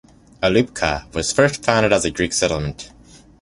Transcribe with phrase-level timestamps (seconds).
[0.41, 2.89] Alupka was first founded as a Greek settlement.